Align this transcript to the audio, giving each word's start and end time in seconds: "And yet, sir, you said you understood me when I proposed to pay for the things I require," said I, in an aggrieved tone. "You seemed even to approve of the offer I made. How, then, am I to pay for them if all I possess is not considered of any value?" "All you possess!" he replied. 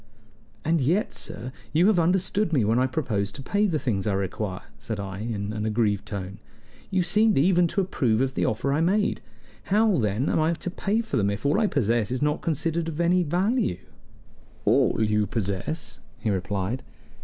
"And 0.65 0.81
yet, 0.81 1.13
sir, 1.13 1.51
you 1.73 1.85
said 1.85 1.97
you 1.97 2.01
understood 2.01 2.51
me 2.51 2.65
when 2.65 2.79
I 2.79 2.87
proposed 2.87 3.35
to 3.35 3.43
pay 3.43 3.67
for 3.67 3.73
the 3.73 3.77
things 3.77 4.07
I 4.07 4.13
require," 4.15 4.61
said 4.79 4.99
I, 4.99 5.19
in 5.19 5.53
an 5.53 5.63
aggrieved 5.63 6.07
tone. 6.07 6.39
"You 6.89 7.03
seemed 7.03 7.37
even 7.37 7.67
to 7.67 7.81
approve 7.81 8.19
of 8.19 8.33
the 8.33 8.43
offer 8.43 8.73
I 8.73 8.81
made. 8.81 9.21
How, 9.65 9.99
then, 9.99 10.27
am 10.27 10.39
I 10.39 10.53
to 10.53 10.71
pay 10.71 11.01
for 11.01 11.17
them 11.17 11.29
if 11.29 11.45
all 11.45 11.59
I 11.59 11.67
possess 11.67 12.09
is 12.09 12.19
not 12.23 12.41
considered 12.41 12.87
of 12.89 12.99
any 12.99 13.21
value?" 13.21 13.77
"All 14.65 14.97
you 15.03 15.27
possess!" 15.27 15.99
he 16.17 16.31
replied. 16.31 16.81